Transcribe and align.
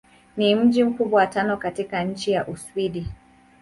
Ni 0.37 0.55
mji 0.55 0.83
mkubwa 0.83 1.19
wa 1.19 1.27
tano 1.27 1.57
katika 1.57 2.03
nchi 2.03 2.35
wa 2.35 2.47
Uswidi. 2.47 3.07